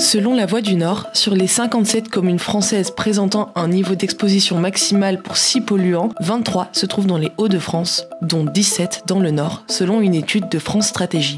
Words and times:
Selon 0.00 0.34
la 0.34 0.46
Voix 0.46 0.62
du 0.62 0.76
Nord, 0.76 1.08
sur 1.12 1.34
les 1.34 1.46
57 1.46 2.08
communes 2.08 2.38
françaises 2.38 2.90
présentant 2.90 3.52
un 3.54 3.68
niveau 3.68 3.94
d'exposition 3.94 4.58
maximal 4.58 5.20
pour 5.20 5.36
6 5.36 5.60
polluants, 5.60 6.08
23 6.20 6.70
se 6.72 6.86
trouvent 6.86 7.06
dans 7.06 7.18
les 7.18 7.30
Hauts-de-France, 7.36 8.06
dont 8.22 8.44
17 8.44 9.02
dans 9.06 9.20
le 9.20 9.30
Nord, 9.30 9.62
selon 9.68 10.00
une 10.00 10.14
étude 10.14 10.48
de 10.48 10.58
France 10.58 10.86
Stratégie. 10.86 11.36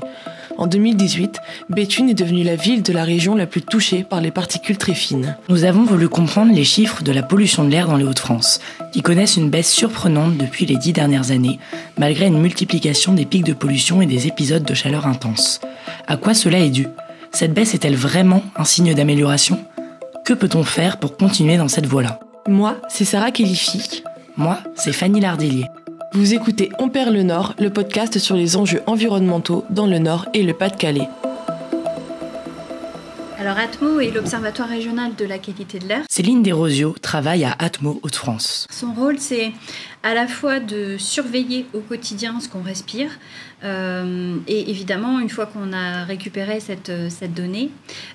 En 0.58 0.68
2018, 0.68 1.40
Béthune 1.70 2.08
est 2.08 2.14
devenue 2.14 2.44
la 2.44 2.54
ville 2.54 2.84
de 2.84 2.92
la 2.92 3.02
région 3.02 3.34
la 3.34 3.46
plus 3.46 3.62
touchée 3.62 4.04
par 4.04 4.20
les 4.20 4.30
particules 4.30 4.78
très 4.78 4.94
fines. 4.94 5.36
Nous 5.48 5.64
avons 5.64 5.82
voulu 5.82 6.08
comprendre 6.08 6.54
les 6.54 6.64
chiffres 6.64 7.02
de 7.02 7.10
la 7.10 7.24
pollution 7.24 7.64
de 7.64 7.70
l'air 7.70 7.88
dans 7.88 7.96
les 7.96 8.04
Hauts-de-France, 8.04 8.60
qui 8.92 9.02
connaissent 9.02 9.36
une 9.36 9.50
baisse 9.50 9.72
surprenante 9.72 10.36
depuis 10.36 10.66
les 10.66 10.76
dix 10.76 10.92
dernières 10.92 11.32
années, 11.32 11.58
malgré 11.98 12.26
une 12.26 12.40
multiplication 12.40 13.12
des 13.12 13.26
pics 13.26 13.44
de 13.44 13.54
pollution 13.54 14.02
et 14.02 14.06
des 14.06 14.28
épisodes 14.28 14.64
de 14.64 14.74
chaleur 14.74 15.08
intense. 15.08 15.60
À 16.06 16.16
quoi 16.16 16.32
cela 16.32 16.60
est 16.60 16.70
dû? 16.70 16.86
Cette 17.34 17.54
baisse 17.54 17.74
est-elle 17.74 17.96
vraiment 17.96 18.42
un 18.56 18.64
signe 18.64 18.94
d'amélioration? 18.94 19.58
Que 20.24 20.34
peut-on 20.34 20.64
faire 20.64 20.98
pour 20.98 21.16
continuer 21.16 21.56
dans 21.56 21.68
cette 21.68 21.86
voie-là? 21.86 22.20
Moi, 22.46 22.76
c'est 22.88 23.06
Sarah 23.06 23.30
Kélifi. 23.30 24.02
Moi, 24.36 24.58
c'est 24.74 24.92
Fanny 24.92 25.20
Lardillier. 25.20 25.66
Vous 26.12 26.34
écoutez 26.34 26.70
On 26.78 26.90
perd 26.90 27.10
le 27.10 27.22
Nord, 27.22 27.54
le 27.58 27.70
podcast 27.70 28.18
sur 28.18 28.36
les 28.36 28.56
enjeux 28.56 28.82
environnementaux 28.86 29.64
dans 29.70 29.86
le 29.86 29.98
Nord 29.98 30.26
et 30.34 30.42
le 30.42 30.52
Pas-de-Calais. 30.52 31.08
Alors 33.52 33.64
Atmo 33.64 34.00
est 34.00 34.10
l'Observatoire 34.10 34.66
régional 34.66 35.14
de 35.14 35.26
la 35.26 35.36
qualité 35.36 35.78
de 35.78 35.86
l'air. 35.86 36.04
Céline 36.08 36.42
Desrosiaux 36.42 36.94
travaille 37.02 37.44
à 37.44 37.54
Atmo 37.58 38.00
Hauts-de-France. 38.02 38.66
Son 38.70 38.94
rôle, 38.94 39.18
c'est 39.18 39.52
à 40.02 40.14
la 40.14 40.26
fois 40.26 40.58
de 40.58 40.96
surveiller 40.96 41.66
au 41.74 41.80
quotidien 41.80 42.40
ce 42.40 42.48
qu'on 42.48 42.62
respire, 42.62 43.10
euh, 43.62 44.36
et 44.48 44.70
évidemment, 44.70 45.20
une 45.20 45.28
fois 45.28 45.44
qu'on 45.44 45.74
a 45.74 46.04
récupéré 46.04 46.60
cette, 46.60 46.92
cette 47.10 47.34
donnée, 47.34 47.68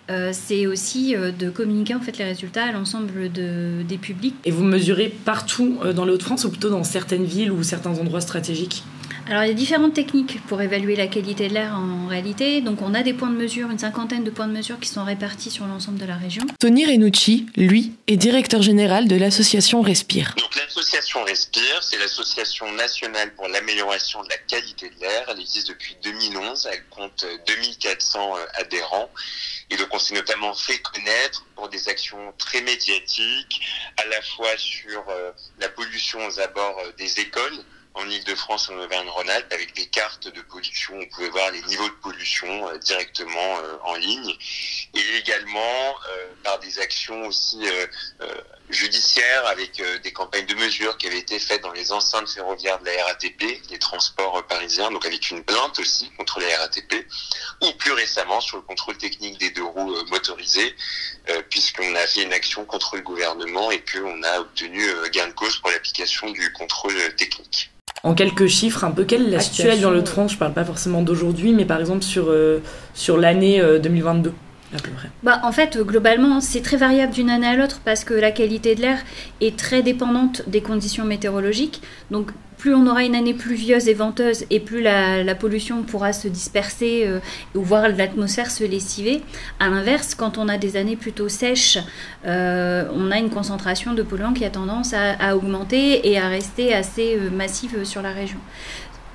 euh, 0.09 0.31
c'est 0.34 0.66
aussi 0.66 1.16
euh, 1.16 1.31
de 1.31 1.52
communiquer 1.52 1.94
en 1.94 2.02
fait 2.02 2.17
les 2.17 2.25
résultats 2.25 2.64
à 2.64 2.72
l'ensemble 2.72 3.31
de, 3.31 3.84
des 3.88 3.97
publics. 4.00 4.34
Et 4.44 4.50
vous 4.50 4.64
mesurez 4.64 5.09
partout 5.23 5.78
dans 5.95 6.06
les 6.06 6.14
Hauts-de-France 6.14 6.45
ou 6.45 6.50
plutôt 6.50 6.72
dans 6.72 6.84
certaines 6.84 7.25
villes 7.25 7.52
ou 7.52 7.62
certains 7.62 7.94
endroits 8.00 8.22
stratégiques? 8.22 8.84
Alors 9.30 9.44
il 9.44 9.47
y 9.50 9.52
a 9.52 9.53
différentes 9.53 9.94
techniques 9.94 10.42
pour 10.47 10.61
évaluer 10.61 10.95
la 10.95 11.08
qualité 11.08 11.50
de 11.50 11.53
l'air 11.53 11.73
en 11.73 12.08
réalité. 12.08 12.61
Donc 12.61 12.81
on 12.81 12.94
a 12.94 13.03
des 13.03 13.14
points 13.14 13.30
de 13.30 13.36
mesure, 13.36 13.69
une 13.69 13.80
cinquantaine 13.80 14.23
de 14.23 14.30
points 14.30 14.47
de 14.47 14.53
mesure 14.53 14.80
qui 14.80 14.88
sont 14.88 15.03
répartis 15.03 15.52
sur 15.52 15.66
l'ensemble 15.66 16.00
de 16.00 16.06
la 16.06 16.16
région. 16.16 16.44
Tony 16.59 16.86
Renucci, 16.86 17.45
lui, 17.58 17.94
est 18.08 18.16
directeur 18.16 18.61
général 18.61 19.08
de 19.08 19.16
l'association 19.17 19.81
Respire. 19.81 20.34
Donc 20.38 20.56
l'association 20.56 21.23
Respire, 21.25 21.84
c'est 21.84 21.97
l'association 21.97 22.72
nationale 22.72 23.34
pour 23.36 23.47
l'amélioration 23.50 24.23
de 24.23 24.30
la 24.30 24.38
qualité 24.38 24.89
de 24.89 25.02
l'air. 25.02 25.25
Elle 25.30 25.41
existe 25.41 25.67
depuis 25.67 25.97
2011, 26.03 26.67
elle 26.72 26.84
compte 26.89 27.25
2400 27.47 28.34
adhérents. 28.56 29.09
Et 29.69 29.75
donc 29.75 29.88
on 29.91 30.00
s'est 30.00 30.16
notamment 30.16 30.53
fait 30.53 30.78
connaître 30.80 31.45
pour 31.56 31.67
des 31.67 31.89
actions 31.89 32.34
très 32.38 32.62
médiatiques, 32.62 33.62
à 33.97 34.06
la 34.08 34.22
fois 34.22 34.56
sur 34.56 35.03
la 35.59 35.67
pollution 35.67 36.25
aux 36.25 36.39
abords 36.39 36.81
des 36.97 37.19
écoles 37.19 37.66
en 37.98 38.09
Ile-de-France, 38.09 38.70
en 38.70 38.78
Auvergne-Rhône-Alpes, 38.78 39.52
avec 39.52 39.76
des 39.76 39.88
cartes 39.88 40.28
de 40.28 40.42
pollution. 40.42 40.94
On 41.00 41.06
pouvait 41.08 41.30
voir 41.30 41.52
les 41.52 41.62
niveaux 41.64 41.88
de 41.90 41.95
pollution 41.95 42.70
euh, 42.70 42.78
directement 42.78 43.58
euh, 43.58 43.78
en 43.84 43.95
ligne. 43.95 44.38
Et 44.94 45.17
également 45.17 45.95
euh, 46.09 46.28
par 46.44 46.59
des 46.59 46.80
actions 46.80 47.25
aussi 47.28 47.66
judiciaires 48.70 49.45
avec 49.48 49.81
des 50.03 50.12
campagnes 50.12 50.45
de 50.45 50.56
mesures 50.56 50.98
qui 50.98 51.08
avaient 51.08 51.20
été 51.20 51.40
faites 51.40 51.62
dans 51.62 51.72
les 51.72 51.92
enceintes 51.92 52.30
ferroviaires 52.30 52.80
de 52.80 52.86
la 52.86 53.06
RATP, 53.06 53.62
les 53.70 53.80
transports 53.80 54.45
parisiens, 54.48 54.92
donc 54.92 55.06
avec 55.06 55.30
une 55.31 55.44
plainte 55.44 55.80
aussi 55.80 56.09
contre 56.18 56.40
la 56.40 56.58
RATP, 56.59 57.08
ou 57.62 57.72
plus 57.73 57.94
récemment 57.94 58.42
sur 58.42 58.58
le 58.58 58.64
contrôle 58.64 58.98
technique 58.98 59.38
des 59.38 59.52
deux 59.52 59.64
roues 59.64 59.95
motorisées, 60.09 60.75
puisqu'on 61.50 61.95
a 61.95 62.08
fait 62.08 62.23
une 62.23 62.34
action 62.34 62.66
contre 62.66 62.95
le 62.95 63.02
gouvernement 63.02 63.72
et 63.72 63.84
qu'on 63.84 64.24
a 64.24 64.40
obtenu 64.40 64.85
gain 65.12 65.28
de 65.28 65.34
cause 65.34 65.58
pour 65.58 65.69
l'application 65.72 66.29
du 66.31 66.52
contrôle 66.53 67.16
technique. 67.16 67.72
En 68.03 68.13
quelques 68.13 68.47
chiffres, 68.47 68.84
un 68.84 68.91
peu 68.91 69.03
quelle 69.03 69.28
est 69.28 69.31
la 69.31 69.40
situation 69.40 69.90
dans 69.90 69.91
le 69.91 70.06
France 70.06 70.34
Je 70.34 70.38
parle 70.38 70.53
pas 70.53 70.63
forcément 70.63 71.02
d'aujourd'hui, 71.02 71.53
mais 71.53 71.66
par 71.66 71.80
exemple 71.80 72.03
sur, 72.03 72.28
euh, 72.30 72.59
sur 72.94 73.18
l'année 73.18 73.62
2022 73.81 74.34
à 74.75 74.80
peu 74.81 74.91
près. 74.91 75.09
Bah, 75.24 75.40
en 75.44 75.52
fait, 75.52 75.78
globalement, 75.78 76.41
c'est 76.41 76.62
très 76.62 76.78
variable 76.78 77.13
d'une 77.13 77.30
année 77.30 77.47
à 77.47 77.56
l'autre 77.56 77.80
parce 77.85 78.03
que 78.03 78.13
la 78.13 78.31
qualité 78.31 78.75
de 78.75 78.81
l'air 78.81 79.00
est 79.40 79.58
très 79.58 79.81
dépendante 79.81 80.44
des 80.47 80.62
conditions 80.62 81.06
météorologiques. 81.06 81.81
Donc, 82.12 82.31
plus 82.57 82.73
on 82.73 82.88
aura 82.88 83.03
une 83.03 83.16
année 83.16 83.34
pluvieuse 83.34 83.88
et 83.88 83.94
venteuse 83.94 84.45
et 84.50 84.59
plus 84.59 84.81
la, 84.81 85.35
pollution 85.35 85.84
pourra 85.84 86.13
se 86.13 86.28
disperser 86.28 87.03
euh, 87.06 87.19
ou 87.56 87.62
voir 87.62 87.88
l'atmosphère 87.90 88.50
se 88.50 88.63
lessiver. 88.63 89.22
À 89.59 89.69
l'inverse, 89.69 90.16
quand 90.16 90.38
on 90.38 90.50
a 90.50 90.57
des 90.57 90.78
années 90.78 90.96
plutôt 90.96 91.29
sèches, 91.29 91.78
euh, 92.25 92.85
on 92.94 93.12
a 93.12 93.17
une 93.17 93.29
concentration 93.29 93.94
de 93.94 94.01
polluants 94.01 94.34
qui 94.34 94.46
a 94.46 94.50
tendance 94.50 94.94
à, 94.94 95.35
augmenter 95.35 96.09
et 96.09 96.17
à 96.17 96.28
rester 96.28 96.73
assez 96.73 97.16
euh, 97.17 97.29
massive 97.29 97.84
sur 97.84 98.01
la 98.01 98.12
région. 98.12 98.40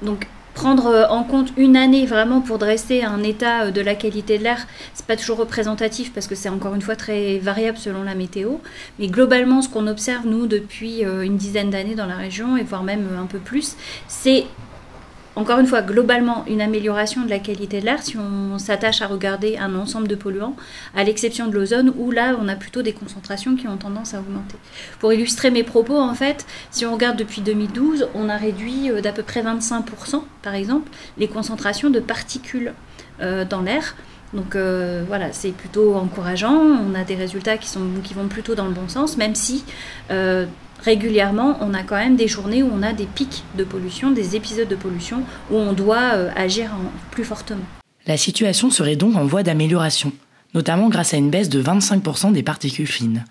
Donc 0.02 0.26
prendre 0.54 0.86
euh, 0.86 1.06
en 1.08 1.24
compte 1.24 1.52
une 1.56 1.76
année 1.76 2.06
vraiment 2.06 2.40
pour 2.40 2.58
dresser 2.58 3.02
un 3.02 3.22
état 3.22 3.64
euh, 3.64 3.70
de 3.70 3.80
la 3.80 3.94
qualité 3.94 4.38
de 4.38 4.44
l'air, 4.44 4.66
c'est 4.94 5.06
pas 5.06 5.16
toujours 5.16 5.38
représentatif 5.38 6.12
parce 6.12 6.26
que 6.26 6.34
c'est 6.34 6.48
encore 6.48 6.74
une 6.74 6.82
fois 6.82 6.96
très 6.96 7.38
variable 7.38 7.78
selon 7.78 8.02
la 8.02 8.14
météo. 8.14 8.56
Mais 8.98 9.08
globalement, 9.08 9.62
ce 9.62 9.68
qu'on 9.68 9.86
observe 9.86 10.26
nous 10.26 10.46
depuis 10.46 11.04
euh, 11.04 11.22
une 11.22 11.36
dizaine 11.36 11.70
d'années 11.70 11.94
dans 11.94 12.06
la 12.06 12.16
région 12.16 12.56
et 12.56 12.62
voire 12.62 12.82
même 12.82 13.08
un 13.20 13.26
peu 13.26 13.38
plus, 13.38 13.76
c'est 14.08 14.44
encore 15.34 15.59
une 15.59 15.66
fois, 15.66 15.81
globalement, 15.81 16.44
une 16.47 16.60
amélioration 16.60 17.22
de 17.22 17.31
la 17.31 17.38
qualité 17.38 17.81
de 17.81 17.87
l'air 17.87 18.03
si 18.03 18.16
on 18.19 18.59
s'attache 18.59 19.00
à 19.00 19.06
regarder 19.06 19.56
un 19.56 19.75
ensemble 19.75 20.06
de 20.06 20.15
polluants, 20.15 20.56
à 20.94 21.04
l'exception 21.04 21.47
de 21.47 21.54
l'ozone, 21.54 21.93
où 21.97 22.10
là, 22.10 22.37
on 22.41 22.48
a 22.48 22.56
plutôt 22.56 22.82
des 22.82 22.93
concentrations 22.93 23.56
qui 23.56 23.66
ont 23.66 23.78
tendance 23.78 24.12
à 24.12 24.20
augmenter. 24.20 24.56
Pour 24.98 25.12
illustrer 25.12 25.50
mes 25.50 25.62
propos, 25.62 25.98
en 25.98 26.15
fait, 26.15 26.47
si 26.70 26.84
on 26.84 26.93
regarde 26.93 27.16
depuis 27.16 27.41
2012, 27.41 28.09
on 28.15 28.28
a 28.28 28.37
réduit 28.37 28.91
euh, 28.91 29.00
d'à 29.00 29.12
peu 29.12 29.22
près 29.22 29.43
25%, 29.43 30.22
par 30.43 30.54
exemple, 30.54 30.91
les 31.16 31.28
concentrations 31.28 31.88
de 31.88 32.00
particules 32.00 32.75
euh, 33.20 33.44
dans 33.47 33.62
l'air. 33.62 33.97
Donc 34.34 34.54
euh, 34.54 35.04
voilà, 35.06 35.32
c'est 35.32 35.53
plutôt 35.53 35.94
encourageant. 35.94 36.54
On 36.54 36.94
a 36.94 37.04
des 37.04 37.14
résultats 37.14 37.59
qui, 37.59 37.69
sont, 37.69 37.87
qui 38.03 38.14
vont 38.14 38.28
plutôt 38.28 38.54
dans 38.54 38.66
le 38.66 38.72
bon 38.72 38.88
sens, 38.88 39.16
même 39.16 39.34
si 39.34 39.64
régulièrement, 40.82 41.56
on 41.60 41.75
a 41.75 41.82
quand 41.82 41.97
même 41.97 42.16
des 42.16 42.28
journées 42.28 42.62
où 42.62 42.70
on 42.72 42.82
a 42.82 42.93
des 42.93 43.06
pics 43.06 43.44
de 43.56 43.65
pollution, 43.65 44.10
des 44.10 44.37
épisodes 44.37 44.69
de 44.69 44.76
pollution, 44.76 45.22
où 45.50 45.56
on 45.56 45.72
doit 45.72 46.15
euh, 46.15 46.31
agir 46.37 46.70
plus 47.10 47.25
fortement. 47.25 47.65
La 48.06 48.16
situation 48.16 48.70
serait 48.70 48.97
donc 48.97 49.16
en 49.16 49.25
voie 49.25 49.43
d'amélioration, 49.43 50.12
notamment 50.54 50.88
grâce 50.88 51.15
à 51.15 51.16
une 51.16 51.31
baisse 51.31 51.48
de 51.48 51.62
25% 51.62 52.32
des 52.32 52.43
particules 52.43 52.87
fines. 52.87 53.25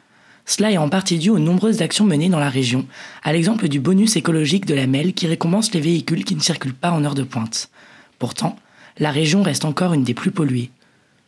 Cela 0.46 0.72
est 0.72 0.78
en 0.78 0.90
partie 0.90 1.20
dû 1.20 1.30
aux 1.30 1.40
nombreuses 1.40 1.82
actions 1.82 2.06
menées 2.06 2.30
dans 2.30 2.40
la 2.40 2.50
région, 2.50 2.86
à 3.24 3.34
l'exemple 3.34 3.68
du 3.68 3.80
bonus 3.80 4.16
écologique 4.16 4.66
de 4.66 4.74
la 4.74 4.88
MEL 4.88 5.14
qui 5.14 5.28
récompense 5.28 5.74
les 5.74 5.82
véhicules 5.82 6.26
qui 6.26 6.36
ne 6.36 6.42
circulent 6.42 6.74
pas 6.74 6.92
en 6.92 7.04
heure 7.04 7.16
de 7.16 7.24
pointe. 7.24 7.70
Pourtant, 8.18 8.56
la 8.98 9.12
région 9.12 9.44
reste 9.44 9.66
encore 9.66 9.94
une 9.94 10.04
des 10.04 10.14
plus 10.14 10.32
polluées. 10.32 10.72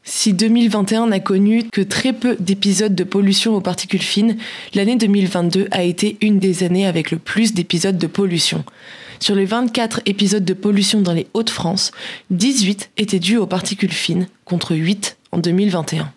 Si 0.06 0.34
2021 0.34 1.08
n'a 1.08 1.22
connu 1.22 1.70
que 1.70 1.80
très 1.80 2.12
peu 2.12 2.36
d'épisodes 2.38 2.94
de 2.94 3.06
pollution 3.06 3.56
aux 3.56 3.62
particules 3.62 4.02
fines, 4.02 4.38
l'année 4.74 4.98
2022 4.98 5.70
a 5.72 5.84
été 5.84 6.18
une 6.20 6.40
des 6.40 6.64
années 6.64 6.86
avec 6.86 7.10
le 7.10 7.18
plus 7.18 7.54
d'épisodes 7.54 7.98
de 7.98 8.08
pollution. 8.08 8.66
Sur 9.22 9.34
les 9.36 9.46
24 9.46 10.02
épisodes 10.06 10.44
de 10.44 10.54
pollution 10.54 11.00
dans 11.00 11.14
les 11.14 11.28
Hauts-de-France, 11.34 11.92
18 12.32 12.92
étaient 12.98 13.20
dus 13.20 13.38
aux 13.38 13.48
particules 13.48 13.94
fines, 13.94 14.28
contre 14.44 14.76
8 14.76 15.16
en 15.32 15.38
2021. 15.38 16.12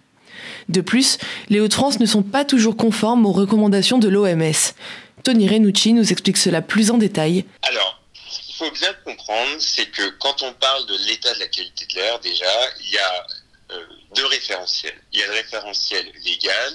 De 0.68 0.80
plus, 0.80 1.18
les 1.48 1.60
Hauts-de-France 1.60 2.00
ne 2.00 2.06
sont 2.06 2.24
pas 2.24 2.44
toujours 2.44 2.76
conformes 2.76 3.24
aux 3.24 3.32
recommandations 3.32 3.98
de 3.98 4.08
l'OMS. 4.08 4.74
Tony 5.22 5.48
Renucci 5.48 5.92
nous 5.92 6.10
explique 6.10 6.38
cela 6.38 6.60
plus 6.60 6.90
en 6.90 6.98
détail. 6.98 7.44
Alors, 7.62 8.02
ce 8.14 8.40
qu'il 8.40 8.54
faut 8.56 8.72
bien 8.72 8.92
comprendre, 9.04 9.56
c'est 9.60 9.86
que 9.86 10.10
quand 10.18 10.42
on 10.42 10.52
parle 10.54 10.86
de 10.86 10.96
l'état 11.06 11.32
de 11.34 11.38
la 11.38 11.46
qualité 11.46 11.86
de 11.88 12.00
l'air, 12.00 12.18
déjà, 12.18 12.46
il 12.84 12.92
y 12.92 12.98
a 12.98 13.26
deux 14.14 14.26
référentiels. 14.26 15.00
Il 15.12 15.20
y 15.20 15.22
a 15.22 15.26
le 15.26 15.32
référentiel 15.34 16.10
légal, 16.24 16.74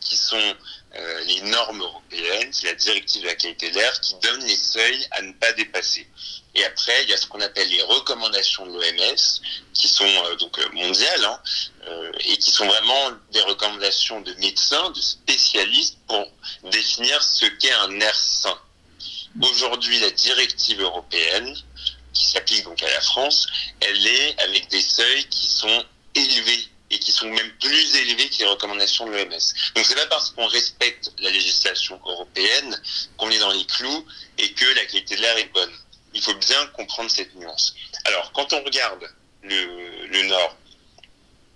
qui 0.00 0.16
sont 0.16 0.54
euh, 0.96 1.24
les 1.24 1.40
normes 1.42 1.80
européennes, 1.80 2.48
c'est 2.52 2.66
la 2.66 2.74
directive 2.74 3.22
de 3.22 3.26
la 3.26 3.34
qualité 3.34 3.70
de 3.70 3.76
l'air 3.76 4.00
qui 4.00 4.14
donne 4.22 4.44
les 4.44 4.56
seuils 4.56 5.06
à 5.12 5.22
ne 5.22 5.32
pas 5.34 5.52
dépasser. 5.52 6.08
Et 6.54 6.64
après, 6.64 7.04
il 7.04 7.10
y 7.10 7.12
a 7.12 7.16
ce 7.16 7.26
qu'on 7.26 7.40
appelle 7.40 7.68
les 7.68 7.82
recommandations 7.82 8.66
de 8.66 8.72
l'OMS, 8.72 9.40
qui 9.74 9.86
sont 9.86 10.04
euh, 10.04 10.36
donc 10.36 10.58
mondiales, 10.72 11.24
hein, 11.24 11.40
et 12.24 12.36
qui 12.38 12.50
sont 12.50 12.66
vraiment 12.66 13.12
des 13.32 13.40
recommandations 13.42 14.20
de 14.20 14.32
médecins, 14.34 14.90
de 14.90 15.00
spécialistes 15.00 15.98
pour 16.06 16.26
définir 16.64 17.22
ce 17.22 17.46
qu'est 17.46 17.72
un 17.72 18.00
air 18.00 18.16
sain. 18.16 18.58
Aujourd'hui, 19.42 20.00
la 20.00 20.10
directive 20.10 20.80
européenne, 20.80 21.54
qui 22.12 22.24
s'applique 22.24 22.64
donc 22.64 22.82
à 22.82 22.90
la 22.90 23.00
France, 23.00 23.46
elle 23.80 24.06
est 24.06 24.40
avec 24.42 24.68
des 24.68 24.82
seuils 24.82 25.24
qui 25.28 25.46
sont 25.46 25.84
élevés 26.14 26.68
et 26.90 26.98
qui 26.98 27.12
sont 27.12 27.28
même 27.28 27.52
plus 27.60 27.96
élevés 27.96 28.28
que 28.28 28.38
les 28.38 28.46
recommandations 28.46 29.06
de 29.06 29.12
l'OMS. 29.12 29.30
Donc 29.74 29.84
c'est 29.84 29.94
pas 29.94 30.06
parce 30.06 30.30
qu'on 30.30 30.46
respecte 30.46 31.12
la 31.18 31.30
législation 31.30 32.00
européenne 32.04 32.80
qu'on 33.16 33.30
est 33.30 33.38
dans 33.38 33.52
les 33.52 33.64
clous 33.66 34.04
et 34.38 34.52
que 34.52 34.66
la 34.74 34.84
qualité 34.86 35.16
de 35.16 35.20
l'air 35.22 35.36
est 35.38 35.52
bonne. 35.52 35.72
Il 36.14 36.20
faut 36.20 36.34
bien 36.34 36.66
comprendre 36.68 37.10
cette 37.10 37.34
nuance. 37.36 37.74
Alors 38.06 38.32
quand 38.32 38.52
on 38.52 38.62
regarde 38.64 39.08
le, 39.42 40.06
le 40.06 40.22
Nord, 40.24 40.56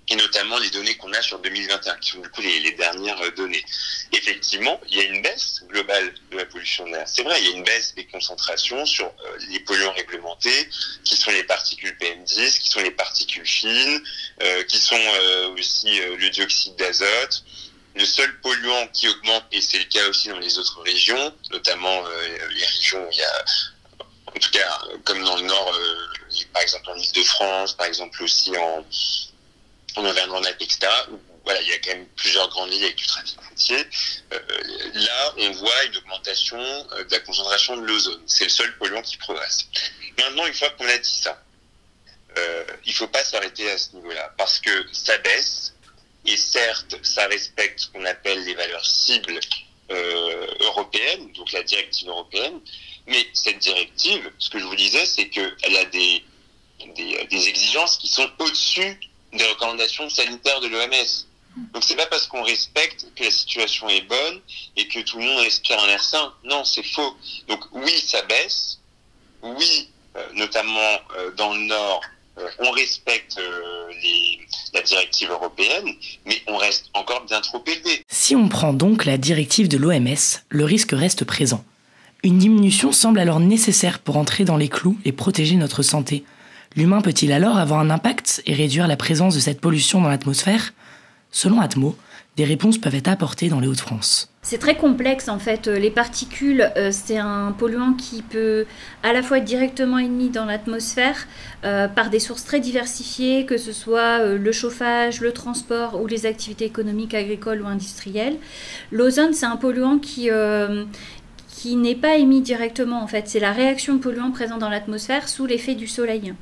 et 0.08 0.16
notamment 0.16 0.58
les 0.58 0.70
données 0.70 0.96
qu'on 0.96 1.12
a 1.12 1.22
sur 1.22 1.38
2021, 1.38 1.96
qui 1.96 2.10
sont 2.10 2.20
du 2.20 2.28
coup 2.28 2.42
les, 2.42 2.72
dernières 2.72 3.20
euh, 3.22 3.30
données. 3.32 3.64
Effectivement, 4.12 4.80
il 4.88 4.98
y 4.98 5.00
a 5.00 5.04
une 5.04 5.22
baisse 5.22 5.62
globale 5.68 6.14
de 6.30 6.36
la 6.36 6.44
pollution 6.44 6.84
de 6.86 6.90
l'air. 6.90 7.08
C'est 7.08 7.22
vrai, 7.22 7.40
il 7.40 7.48
y 7.48 7.52
a 7.52 7.56
une 7.56 7.64
baisse 7.64 7.94
des 7.94 8.06
concentrations 8.06 8.84
sur 8.84 9.06
euh, 9.06 9.38
les 9.48 9.60
polluants 9.60 9.92
réglementés, 9.92 10.68
qui 11.04 11.16
sont 11.16 11.30
les 11.30 11.44
particules 11.44 11.96
PM10, 12.00 12.60
qui 12.60 12.68
sont 12.70 12.80
les 12.80 12.90
particules 12.90 13.46
fines, 13.46 14.02
euh, 14.42 14.62
qui 14.64 14.78
sont 14.78 15.00
aussi 15.58 16.00
le 16.00 16.28
dioxyde 16.30 16.76
d'azote. 16.76 17.44
Le 17.94 18.04
seul 18.04 18.40
polluant 18.40 18.88
qui 18.88 19.08
augmente, 19.08 19.44
et 19.52 19.60
c'est 19.60 19.78
le 19.78 19.84
cas 19.84 20.08
aussi 20.08 20.28
dans 20.28 20.38
les 20.40 20.58
autres 20.58 20.82
régions, 20.82 21.32
notamment 21.52 22.02
les 22.50 22.66
régions 22.66 23.06
où 23.06 23.10
il 23.12 23.18
y 23.18 23.22
a, 23.22 23.44
en 24.26 24.38
tout 24.40 24.50
cas 24.50 24.80
comme 25.04 25.22
dans 25.22 25.36
le 25.36 25.42
nord, 25.42 25.78
par 26.52 26.62
exemple 26.62 26.90
en 26.90 26.96
Ile-de-France, 26.96 27.74
par 27.74 27.86
exemple 27.86 28.20
aussi 28.24 28.56
en 28.56 28.84
en 29.96 30.04
Auvergne-Rhône-Alpes, 30.04 30.62
etc., 30.62 30.88
voilà, 31.44 31.60
il 31.60 31.68
y 31.68 31.72
a 31.72 31.78
quand 31.78 31.90
même 31.90 32.06
plusieurs 32.16 32.48
grandes 32.48 32.70
villes 32.70 32.84
avec 32.84 32.96
du 32.96 33.06
trafic 33.06 33.38
routier. 33.48 33.76
Euh, 34.32 34.38
là, 34.94 35.34
on 35.38 35.52
voit 35.52 35.84
une 35.84 35.96
augmentation 35.98 36.58
euh, 36.58 37.04
de 37.04 37.10
la 37.10 37.20
concentration 37.20 37.76
de 37.76 37.82
l'ozone. 37.82 38.22
C'est 38.26 38.44
le 38.44 38.50
seul 38.50 38.76
polluant 38.78 39.02
qui 39.02 39.18
progresse. 39.18 39.66
Maintenant, 40.18 40.46
une 40.46 40.54
fois 40.54 40.70
qu'on 40.70 40.88
a 40.88 40.96
dit 40.96 41.10
ça, 41.22 41.42
euh, 42.38 42.64
il 42.86 42.90
ne 42.90 42.94
faut 42.94 43.08
pas 43.08 43.22
s'arrêter 43.22 43.70
à 43.70 43.76
ce 43.76 43.94
niveau-là 43.94 44.32
parce 44.38 44.58
que 44.58 44.70
ça 44.92 45.18
baisse 45.18 45.74
et 46.24 46.36
certes, 46.36 46.96
ça 47.02 47.26
respecte 47.26 47.80
ce 47.80 47.88
qu'on 47.88 48.04
appelle 48.06 48.42
les 48.44 48.54
valeurs 48.54 48.84
cibles 48.84 49.38
européennes, 50.60 51.30
donc 51.32 51.52
la 51.52 51.62
directive 51.62 52.08
européenne. 52.08 52.58
Mais 53.06 53.28
cette 53.34 53.58
directive, 53.58 54.32
ce 54.38 54.48
que 54.48 54.58
je 54.58 54.64
vous 54.64 54.74
disais, 54.76 55.04
c'est 55.04 55.28
qu'elle 55.28 55.76
a 55.76 55.84
des, 55.84 56.24
des, 56.96 57.26
des 57.26 57.48
exigences 57.48 57.98
qui 57.98 58.08
sont 58.08 58.28
au-dessus 58.38 58.98
des 59.36 59.44
recommandations 59.44 60.08
sanitaires 60.08 60.60
de 60.60 60.68
l'OMS. 60.68 61.26
Donc 61.72 61.84
c'est 61.84 61.96
pas 61.96 62.06
parce 62.06 62.26
qu'on 62.26 62.42
respecte 62.42 63.06
que 63.14 63.24
la 63.24 63.30
situation 63.30 63.88
est 63.88 64.02
bonne 64.08 64.40
et 64.76 64.88
que 64.88 65.00
tout 65.00 65.18
le 65.18 65.24
monde 65.24 65.38
respire 65.38 65.78
un 65.80 65.88
air 65.88 66.02
sain. 66.02 66.32
Non, 66.44 66.64
c'est 66.64 66.82
faux. 66.82 67.16
Donc 67.48 67.60
oui, 67.72 67.92
ça 68.04 68.22
baisse. 68.22 68.80
Oui, 69.42 69.88
euh, 70.16 70.24
notamment 70.34 70.98
euh, 71.16 71.30
dans 71.36 71.54
le 71.54 71.60
Nord, 71.60 72.00
euh, 72.38 72.48
on 72.58 72.70
respecte 72.72 73.38
la 74.72 74.82
directive 74.82 75.30
européenne, 75.30 75.86
mais 76.26 76.42
on 76.48 76.56
reste 76.56 76.86
encore 76.94 77.24
bien 77.24 77.40
trop 77.40 77.62
élevé. 77.66 78.02
Si 78.08 78.34
on 78.34 78.48
prend 78.48 78.72
donc 78.72 79.04
la 79.04 79.18
directive 79.18 79.68
de 79.68 79.76
l'OMS, 79.76 80.42
le 80.48 80.64
risque 80.64 80.90
reste 80.92 81.24
présent. 81.24 81.64
Une 82.24 82.38
diminution 82.38 82.90
semble 82.90 83.20
alors 83.20 83.38
nécessaire 83.38 83.98
pour 83.98 84.16
entrer 84.16 84.44
dans 84.44 84.56
les 84.56 84.68
clous 84.68 84.98
et 85.04 85.12
protéger 85.12 85.56
notre 85.56 85.82
santé. 85.82 86.24
L'humain 86.76 87.00
peut-il 87.02 87.30
alors 87.30 87.56
avoir 87.56 87.78
un 87.78 87.90
impact 87.90 88.42
et 88.46 88.52
réduire 88.52 88.88
la 88.88 88.96
présence 88.96 89.34
de 89.34 89.40
cette 89.40 89.60
pollution 89.60 90.00
dans 90.00 90.08
l'atmosphère? 90.08 90.72
Selon 91.30 91.60
Atmo, 91.60 91.96
des 92.36 92.44
réponses 92.44 92.78
peuvent 92.78 92.96
être 92.96 93.08
apportées 93.08 93.48
dans 93.48 93.60
les 93.60 93.68
Hauts-de-France. 93.68 94.28
C'est 94.42 94.58
très 94.58 94.74
complexe 94.74 95.28
en 95.28 95.38
fait. 95.38 95.68
Les 95.68 95.90
particules, 95.90 96.70
euh, 96.76 96.90
c'est 96.92 97.16
un 97.16 97.52
polluant 97.52 97.94
qui 97.94 98.22
peut 98.22 98.66
à 99.02 99.12
la 99.12 99.22
fois 99.22 99.38
être 99.38 99.44
directement 99.44 99.98
émis 99.98 100.30
dans 100.30 100.44
l'atmosphère 100.44 101.26
euh, 101.64 101.88
par 101.88 102.10
des 102.10 102.18
sources 102.18 102.44
très 102.44 102.60
diversifiées, 102.60 103.46
que 103.46 103.56
ce 103.56 103.72
soit 103.72 104.20
euh, 104.20 104.36
le 104.36 104.52
chauffage, 104.52 105.20
le 105.20 105.32
transport 105.32 106.02
ou 106.02 106.06
les 106.06 106.26
activités 106.26 106.66
économiques, 106.66 107.14
agricoles 107.14 107.62
ou 107.62 107.66
industrielles. 107.66 108.36
L'ozone, 108.90 109.32
c'est 109.32 109.46
un 109.46 109.56
polluant 109.56 109.98
qui, 109.98 110.28
qui 111.64 111.76
n'est 111.76 111.94
pas 111.94 112.16
émis 112.16 112.42
directement 112.42 113.02
en 113.02 113.06
fait. 113.06 113.26
C'est 113.26 113.40
la 113.40 113.50
réaction 113.50 113.94
de 113.94 113.98
polluants 113.98 114.32
présents 114.32 114.58
dans 114.58 114.68
l'atmosphère 114.68 115.30
sous 115.30 115.46
l'effet 115.46 115.74
du 115.74 115.86
soleil. 115.86 116.34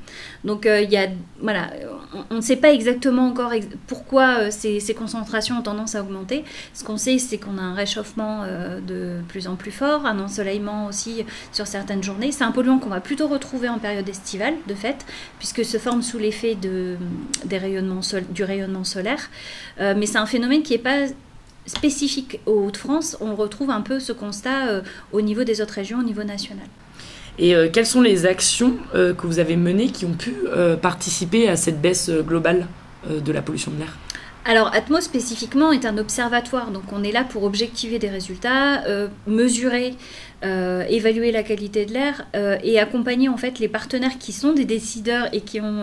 Donc 0.42 0.66
euh, 0.66 0.80
il 0.80 0.90
y 0.90 0.96
a, 0.96 1.06
voilà, 1.40 1.70
on 2.30 2.34
ne 2.34 2.40
sait 2.40 2.56
pas 2.56 2.72
exactement 2.72 3.28
encore 3.28 3.52
pourquoi 3.86 4.38
euh, 4.40 4.50
ces, 4.50 4.80
concentrations 4.98 5.58
ont 5.58 5.62
tendance 5.62 5.94
à 5.94 6.00
augmenter. 6.00 6.42
Ce 6.74 6.82
qu'on 6.82 6.96
sait, 6.96 7.18
c'est 7.18 7.38
qu'on 7.38 7.56
a 7.56 7.60
un 7.60 7.72
réchauffement 7.72 8.42
euh, 8.42 8.80
de 8.80 9.22
plus 9.28 9.46
en 9.46 9.54
plus 9.54 9.70
fort, 9.70 10.06
un 10.06 10.18
ensoleillement 10.18 10.86
aussi 10.86 11.24
sur 11.52 11.68
certaines 11.68 12.02
journées. 12.02 12.32
C'est 12.32 12.42
un 12.42 12.50
polluant 12.50 12.80
qu'on 12.80 12.90
va 12.90 13.00
plutôt 13.00 13.28
retrouver 13.28 13.68
en 13.68 13.78
période 13.78 14.08
estivale, 14.08 14.54
de 14.66 14.74
fait, 14.74 15.06
puisque 15.38 15.64
se 15.64 15.78
forme 15.78 16.02
sous 16.02 16.18
l'effet 16.18 16.56
de, 16.56 16.96
des 17.44 17.58
rayonnements 17.58 18.00
du 18.30 18.42
rayonnement 18.42 18.82
solaire. 18.82 19.30
mais 19.78 20.06
c'est 20.06 20.18
un 20.18 20.26
phénomène 20.26 20.64
qui 20.64 20.72
n'est 20.72 20.80
pas 20.80 21.06
spécifique 21.66 22.40
aux 22.46 22.66
Hauts-de-France, 22.66 23.16
on 23.20 23.34
retrouve 23.34 23.70
un 23.70 23.80
peu 23.80 24.00
ce 24.00 24.12
constat 24.12 24.68
euh, 24.68 24.80
au 25.12 25.20
niveau 25.20 25.44
des 25.44 25.60
autres 25.60 25.74
régions, 25.74 25.98
au 25.98 26.02
niveau 26.02 26.24
national. 26.24 26.66
Et 27.38 27.54
euh, 27.54 27.68
quelles 27.72 27.86
sont 27.86 28.02
les 28.02 28.26
actions 28.26 28.76
euh, 28.94 29.14
que 29.14 29.26
vous 29.26 29.38
avez 29.38 29.56
menées 29.56 29.88
qui 29.88 30.04
ont 30.04 30.12
pu 30.12 30.34
participer 30.80 31.48
à 31.48 31.56
cette 31.56 31.80
baisse 31.80 32.10
globale 32.10 32.66
de 33.08 33.32
la 33.32 33.42
pollution 33.42 33.70
de 33.72 33.78
l'air? 33.78 33.96
Alors 34.44 34.74
Atmos 34.74 35.04
spécifiquement 35.04 35.72
est 35.72 35.84
un 35.84 35.98
observatoire, 35.98 36.70
donc 36.70 36.84
on 36.92 37.04
est 37.04 37.12
là 37.12 37.24
pour 37.24 37.44
objectiver 37.44 37.98
des 37.98 38.08
résultats, 38.08 38.82
mesurer, 39.26 39.94
évaluer 40.42 41.30
la 41.30 41.44
qualité 41.44 41.86
de 41.86 41.92
l'air 41.92 42.26
et 42.64 42.80
accompagner 42.80 43.28
en 43.28 43.36
fait 43.36 43.60
les 43.60 43.68
partenaires 43.68 44.18
qui 44.18 44.32
sont 44.32 44.52
des 44.52 44.64
décideurs 44.64 45.28
et 45.32 45.42
qui 45.42 45.60
ont 45.60 45.82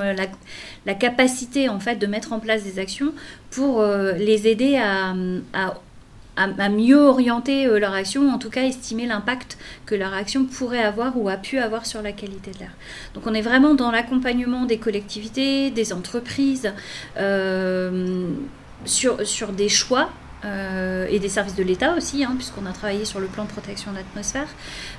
la, 0.86 0.94
capacité 0.94 1.70
en 1.70 1.80
fait 1.80 1.96
de 1.96 2.06
mettre 2.06 2.34
en 2.34 2.40
place 2.40 2.64
des 2.64 2.80
actions 2.80 3.14
pour 3.52 3.82
euh, 3.82 4.14
les 4.14 4.48
aider 4.48 4.78
à, 4.78 5.14
mieux 6.48 6.98
orienter 6.98 7.66
euh, 7.66 7.80
leur 7.80 7.94
action, 7.94 8.30
en 8.30 8.38
tout 8.38 8.50
cas 8.50 8.64
estimer 8.64 9.06
l'impact 9.06 9.58
que 9.86 9.96
leur 9.96 10.14
action 10.14 10.46
pourrait 10.46 10.84
avoir 10.84 11.18
ou 11.18 11.30
a 11.30 11.38
pu 11.38 11.58
avoir 11.58 11.86
sur 11.86 12.02
la 12.02 12.12
qualité 12.12 12.52
de 12.52 12.60
l'air. 12.60 12.72
Donc 13.14 13.28
on 13.28 13.34
est 13.34 13.42
vraiment 13.42 13.74
dans 13.74 13.92
l'accompagnement 13.92 14.66
des 14.66 14.78
collectivités, 14.78 15.72
des 15.72 15.94
entreprises, 15.94 16.74
euh, 17.18 18.28
sur, 18.86 19.18
des 19.52 19.70
choix 19.70 20.10
et 21.10 21.20
des 21.20 21.28
services 21.28 21.56
de 21.56 21.64
l'État 21.64 21.96
aussi, 21.98 22.24
hein, 22.24 22.32
puisqu'on 22.38 22.66
a 22.66 22.72
travaillé 22.72 23.04
sur 23.04 23.20
le 23.20 23.28
plan 23.28 23.44
de 23.44 23.50
protection 23.50 23.92
de 23.92 23.98
l'atmosphère. 23.98 24.48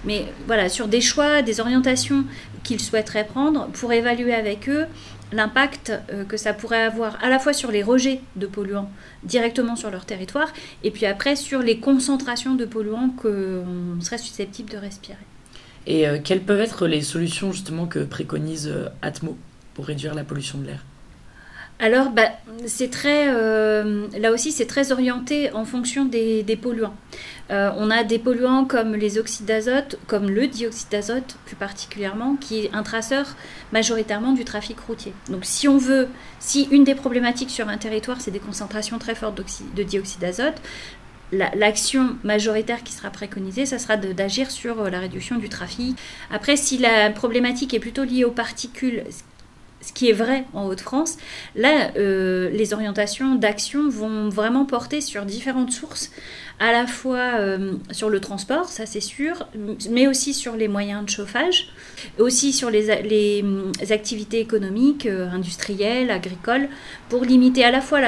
Mais 0.05 0.27
voilà, 0.47 0.69
sur 0.69 0.87
des 0.87 1.01
choix, 1.01 1.41
des 1.41 1.61
orientations 1.61 2.25
qu'ils 2.63 2.81
souhaiteraient 2.81 3.27
prendre 3.27 3.69
pour 3.69 3.91
évaluer 3.91 4.35
avec 4.35 4.69
eux 4.69 4.87
l'impact 5.33 5.93
euh, 6.13 6.25
que 6.25 6.37
ça 6.37 6.53
pourrait 6.53 6.83
avoir 6.83 7.23
à 7.23 7.29
la 7.29 7.39
fois 7.39 7.53
sur 7.53 7.71
les 7.71 7.83
rejets 7.83 8.21
de 8.37 8.47
polluants 8.47 8.91
directement 9.23 9.77
sur 9.77 9.91
leur 9.91 10.05
territoire 10.05 10.53
et 10.83 10.91
puis 10.91 11.07
après 11.07 11.37
sur 11.37 11.61
les 11.61 11.79
concentrations 11.79 12.55
de 12.55 12.65
polluants 12.65 13.11
qu'on 13.11 14.01
serait 14.01 14.19
susceptible 14.19 14.71
de 14.71 14.77
respirer. 14.77 15.19
Et 15.87 16.07
euh, 16.07 16.19
quelles 16.23 16.43
peuvent 16.43 16.61
être 16.61 16.87
les 16.87 17.03
solutions 17.03 17.53
justement 17.53 17.87
que 17.87 18.01
préconise 18.01 18.69
euh, 18.69 18.89
Atmo 19.03 19.37
pour 19.75 19.87
réduire 19.87 20.15
la 20.15 20.25
pollution 20.25 20.59
de 20.59 20.67
l'air? 20.67 20.85
Alors, 21.81 22.11
bah, 22.11 22.31
très, 22.91 23.27
là 24.19 24.33
aussi, 24.33 24.53
c'est 24.53 24.67
très 24.67 24.93
orienté 24.93 25.53
en 25.53 25.65
fonction 25.65 26.05
des 26.05 26.59
polluants. 26.61 26.95
Euh, 27.51 27.71
on 27.77 27.91
a 27.91 28.05
des 28.05 28.19
polluants 28.19 28.65
comme 28.65 28.95
les 28.95 29.19
oxydes 29.19 29.47
d'azote, 29.47 29.99
comme 30.07 30.31
le 30.31 30.47
dioxyde 30.47 30.89
d'azote 30.91 31.37
plus 31.47 31.57
particulièrement, 31.57 32.37
qui 32.37 32.61
est 32.61 32.71
un 32.73 32.85
traceur 32.85 33.27
majoritairement 33.73 34.33
du 34.33 34.45
trafic 34.45 34.79
routier. 34.79 35.13
Donc 35.29 35.45
si 35.45 35.67
on 35.67 35.77
veut, 35.77 36.07
si 36.39 36.69
une 36.71 36.85
des 36.85 36.95
problématiques 36.95 37.51
sur 37.51 37.69
un 37.69 37.77
territoire, 37.77 38.21
c'est 38.21 38.31
des 38.31 38.39
concentrations 38.39 38.99
très 38.99 39.17
fortes 39.17 39.41
de 39.75 39.83
dioxyde 39.83 40.21
d'azote, 40.21 40.61
l'action 41.33 42.17
majoritaire 42.23 42.83
qui 42.85 42.93
sera 42.93 43.11
préconisée, 43.11 43.67
ça 43.67 43.79
sera 43.79 43.97
d'agir 43.97 44.51
sur 44.51 44.81
euh, 44.81 44.91
la 44.91 45.01
réduction 45.01 45.37
du 45.37 45.49
trafic. 45.49 45.97
Après, 46.31 46.57
si 46.57 46.79
la 46.79 47.11
problématique 47.11 47.75
est 47.75 47.81
plutôt 47.81 48.05
liée 48.05 48.25
aux 48.25 48.33
particules, 48.33 49.03
ce 49.81 49.93
qui 49.93 50.11
est 50.11 50.13
vrai 50.13 50.45
en 50.53 50.67
Haute-France, 50.67 51.17
là, 51.55 51.91
euh, 51.97 52.51
les 52.51 52.75
orientations 52.75 53.35
d'action 53.35 53.89
vont 53.89 54.29
vraiment 54.29 54.65
porter 54.65 55.01
sur 55.01 55.25
différentes 55.25 55.73
sources, 55.73 56.11
à 56.59 56.73
la 56.73 56.87
fois 56.87 57.39
euh, 57.39 57.73
sur 57.91 58.11
le 58.11 58.21
transport, 58.21 58.69
ça 58.69 58.85
c'est 58.85 59.01
sûr, 59.01 59.49
mais 59.89 60.07
aussi 60.07 60.35
sur 60.35 60.57
les 60.57 60.69
moyens 60.69 61.05
de 61.05 61.09
chauffage, 61.09 61.69
aussi 62.19 62.53
sur 62.53 62.69
les, 62.69 63.03
les 63.03 63.93
activités 63.93 64.41
économiques, 64.41 65.07
euh, 65.07 65.31
industrielles, 65.31 66.11
agricoles, 66.11 66.69
pour 67.09 67.25
limiter 67.25 67.65
à 67.65 67.71
la 67.71 67.81
fois 67.81 68.01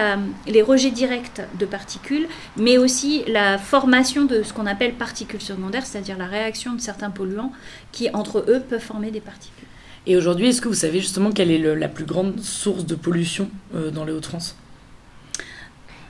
les 0.46 0.60
rejets 0.60 0.90
directs 0.90 1.40
de 1.58 1.64
particules, 1.64 2.28
mais 2.58 2.76
aussi 2.76 3.24
la 3.26 3.56
formation 3.56 4.26
de 4.26 4.42
ce 4.42 4.52
qu'on 4.52 4.66
appelle 4.66 4.92
particules 4.92 5.40
secondaires, 5.40 5.86
c'est-à-dire 5.86 6.18
la 6.18 6.26
réaction 6.26 6.74
de 6.74 6.80
certains 6.80 7.10
polluants 7.10 7.52
qui, 7.90 8.10
entre 8.12 8.44
eux, 8.48 8.60
peuvent 8.60 8.80
former 8.80 9.10
des 9.10 9.20
particules. 9.20 9.62
Et 10.06 10.16
aujourd'hui, 10.16 10.49
est-ce 10.49 10.61
que 10.61 10.68
vous 10.68 10.75
savez 10.75 11.00
justement 11.00 11.30
quelle 11.30 11.50
est 11.50 11.76
la 11.76 11.88
plus 11.88 12.04
grande 12.04 12.40
source 12.40 12.87
de 12.87 12.97
pollution 12.97 13.49
euh, 13.75 13.90
dans 13.90 14.04
les 14.04 14.12
Hauts-de-France? 14.12 14.56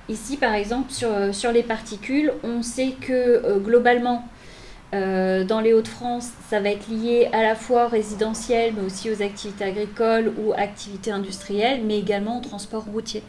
Ici, 0.08 0.38
par 0.38 0.54
exemple, 0.54 0.90
sur, 0.90 1.08
sur, 1.32 1.52
les 1.52 1.62
particules, 1.62 2.32
on 2.42 2.62
sait 2.62 2.94
que 3.00 3.12
euh, 3.12 3.58
globalement, 3.58 4.26
euh, 4.94 5.44
dans 5.44 5.60
les 5.60 5.74
Hauts-de-France, 5.74 6.30
ça 6.48 6.60
va 6.60 6.70
être 6.70 6.88
lié 6.88 7.28
à 7.32 7.42
la 7.42 7.54
fois 7.54 7.88
résidentiel, 7.88 8.72
mais 8.76 8.84
aussi 8.84 9.10
aux 9.10 9.22
activités 9.22 9.64
agricoles 9.64 10.32
ou 10.38 10.54
activités 10.54 11.10
industrielles, 11.10 11.82
mais 11.84 11.98
également 11.98 12.38
au 12.38 12.40
transport 12.40 12.84
routier. 12.84 13.22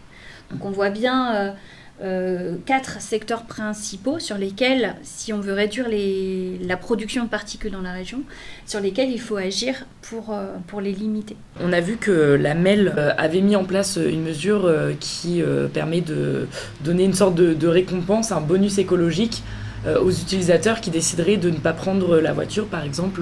Donc 0.49 0.63
on 0.63 0.71
voit 0.71 0.89
bien 0.89 1.55
euh, 2.01 2.55
quatre 2.65 3.01
secteurs 3.01 3.43
principaux 3.43 4.17
sur 4.17 4.35
lesquels, 4.37 4.95
si 5.03 5.31
on 5.31 5.39
veut 5.39 5.53
réduire 5.53 5.87
la 6.67 6.75
production 6.75 7.23
de 7.23 7.29
particules 7.29 7.71
dans 7.71 7.81
la 7.81 7.93
région, 7.93 8.21
sur 8.65 8.79
lesquels 8.79 9.11
il 9.11 9.21
faut 9.21 9.37
agir 9.37 9.85
pour, 10.01 10.33
euh, 10.33 10.81
les 10.81 10.91
limiter. 10.91 11.37
On 11.61 11.71
a 11.71 11.81
vu 11.81 11.97
que 11.97 12.11
la 12.11 12.55
MEL 12.55 12.93
euh, 12.97 13.13
avait 13.17 13.41
mis 13.41 13.55
en 13.55 13.63
place 13.63 13.97
une 13.97 14.23
mesure 14.23 14.69
qui 14.99 15.43
permet 15.71 16.01
de 16.01 16.47
donner 16.83 17.03
une 17.03 17.13
sorte 17.13 17.35
de, 17.35 17.53
de 17.53 17.67
récompense, 17.67 18.31
un 18.31 18.41
bonus 18.41 18.79
écologique 18.79 19.43
aux 20.01 20.11
utilisateurs 20.11 20.79
qui 20.79 20.89
décideraient 20.91 21.37
de 21.37 21.49
ne 21.49 21.57
pas 21.57 21.73
prendre 21.73 22.19
la 22.19 22.33
voiture, 22.33 22.67
par 22.67 22.83
exemple, 22.83 23.21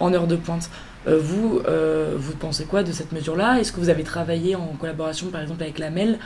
en 0.00 0.12
heure 0.12 0.26
de 0.26 0.36
pointe. 0.36 0.70
Vous, 1.06 1.60
vous 2.16 2.36
pensez 2.38 2.64
quoi 2.64 2.82
de 2.82 2.92
cette 2.92 3.12
mesure-là? 3.12 3.58
Est-ce 3.58 3.72
que 3.72 3.80
vous 3.80 3.88
avez 3.88 4.04
travaillé 4.04 4.54
en 4.54 4.66
collaboration, 4.78 5.28
par 5.28 5.40
exemple, 5.40 5.62
avec 5.62 5.78
la 5.78 5.90
MEL 5.90 6.18